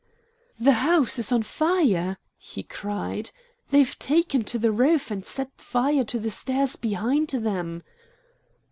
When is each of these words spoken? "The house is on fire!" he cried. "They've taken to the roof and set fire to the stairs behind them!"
"The 0.59 0.71
house 0.81 1.19
is 1.19 1.31
on 1.31 1.43
fire!" 1.43 2.17
he 2.35 2.63
cried. 2.63 3.29
"They've 3.69 3.99
taken 3.99 4.43
to 4.45 4.57
the 4.57 4.71
roof 4.71 5.11
and 5.11 5.23
set 5.23 5.51
fire 5.61 6.03
to 6.05 6.17
the 6.17 6.31
stairs 6.31 6.75
behind 6.75 7.27
them!" 7.27 7.83